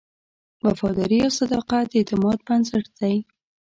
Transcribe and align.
وفاداري 0.65 1.17
او 1.25 1.31
صداقت 1.39 1.85
د 1.89 1.93
اعتماد 1.99 2.37
بنسټ 2.47 2.85
دی. 2.99 3.15